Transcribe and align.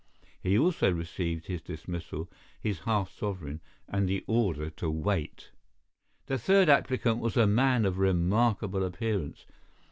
He 0.41 0.57
also 0.57 0.91
received 0.91 1.45
his 1.45 1.61
dismissal, 1.61 2.27
his 2.59 2.79
half 2.79 3.11
sovereign, 3.11 3.61
and 3.87 4.09
the 4.09 4.23
order 4.25 4.71
to 4.71 4.89
wait. 4.89 5.51
The 6.25 6.39
third 6.39 6.69
applicant 6.69 7.19
was 7.19 7.37
a 7.37 7.45
man 7.45 7.85
of 7.85 7.99
remarkable 7.99 8.83
appearance. 8.83 9.45